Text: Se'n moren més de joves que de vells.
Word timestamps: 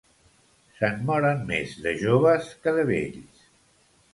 Se'n 0.77 1.03
moren 1.09 1.45
més 1.51 1.75
de 1.83 1.93
joves 2.05 2.51
que 2.65 2.75
de 2.79 2.87
vells. 2.91 3.45